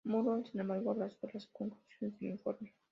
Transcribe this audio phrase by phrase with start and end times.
[0.03, 2.73] Mulroney, sin embargo abrazó las conclusiones del informe.